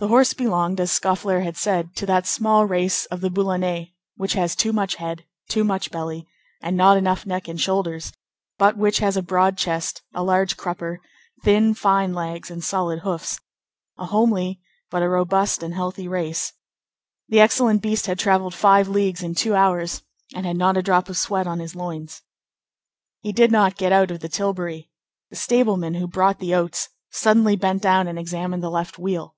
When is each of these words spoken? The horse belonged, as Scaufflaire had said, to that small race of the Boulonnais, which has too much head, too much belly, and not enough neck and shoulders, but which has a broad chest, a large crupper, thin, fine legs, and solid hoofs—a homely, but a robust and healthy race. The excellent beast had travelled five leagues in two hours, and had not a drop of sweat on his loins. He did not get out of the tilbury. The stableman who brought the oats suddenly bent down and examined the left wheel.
The 0.00 0.08
horse 0.08 0.34
belonged, 0.34 0.80
as 0.80 0.90
Scaufflaire 0.92 1.42
had 1.44 1.56
said, 1.56 1.96
to 1.96 2.04
that 2.04 2.26
small 2.26 2.66
race 2.66 3.06
of 3.06 3.22
the 3.22 3.30
Boulonnais, 3.30 3.94
which 4.16 4.34
has 4.34 4.54
too 4.54 4.70
much 4.70 4.96
head, 4.96 5.24
too 5.48 5.64
much 5.64 5.90
belly, 5.90 6.28
and 6.60 6.76
not 6.76 6.98
enough 6.98 7.24
neck 7.24 7.48
and 7.48 7.58
shoulders, 7.58 8.12
but 8.58 8.76
which 8.76 8.98
has 8.98 9.16
a 9.16 9.22
broad 9.22 9.56
chest, 9.56 10.02
a 10.12 10.22
large 10.22 10.58
crupper, 10.58 10.98
thin, 11.42 11.72
fine 11.72 12.12
legs, 12.12 12.50
and 12.50 12.62
solid 12.62 12.98
hoofs—a 12.98 14.04
homely, 14.04 14.60
but 14.90 15.02
a 15.02 15.08
robust 15.08 15.62
and 15.62 15.72
healthy 15.72 16.06
race. 16.06 16.52
The 17.30 17.40
excellent 17.40 17.80
beast 17.80 18.04
had 18.04 18.18
travelled 18.18 18.52
five 18.52 18.88
leagues 18.88 19.22
in 19.22 19.34
two 19.34 19.54
hours, 19.54 20.02
and 20.34 20.44
had 20.44 20.58
not 20.58 20.76
a 20.76 20.82
drop 20.82 21.08
of 21.08 21.16
sweat 21.16 21.46
on 21.46 21.60
his 21.60 21.74
loins. 21.74 22.20
He 23.22 23.32
did 23.32 23.50
not 23.50 23.78
get 23.78 23.90
out 23.90 24.10
of 24.10 24.20
the 24.20 24.28
tilbury. 24.28 24.90
The 25.30 25.36
stableman 25.36 25.94
who 25.94 26.06
brought 26.06 26.40
the 26.40 26.54
oats 26.54 26.90
suddenly 27.10 27.56
bent 27.56 27.80
down 27.80 28.06
and 28.06 28.18
examined 28.18 28.62
the 28.62 28.68
left 28.70 28.98
wheel. 28.98 29.34